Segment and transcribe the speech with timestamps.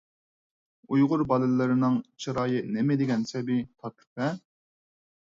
[0.93, 4.31] ئۇيغۇر بالىلىرىنىڭ چىرايى نېمىدېگەن سەبىي، تاتلىق-ھە!